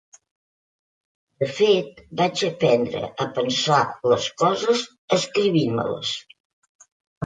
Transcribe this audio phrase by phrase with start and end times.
[1.43, 3.81] De fet, vaig aprendre a pensar
[4.17, 4.87] les coses
[5.23, 6.21] escrivint-me-les.